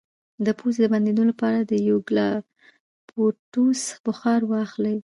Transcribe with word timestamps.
د 0.45 0.47
پوزې 0.59 0.79
د 0.81 0.85
بندیدو 0.93 1.23
لپاره 1.31 1.57
د 1.61 1.71
یوکالیپټوس 1.89 3.81
بخار 4.05 4.39
واخلئ 4.51 4.97